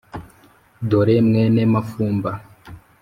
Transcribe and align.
dore 0.89 1.15
mwene 1.27 1.61
mafumba 1.73 2.31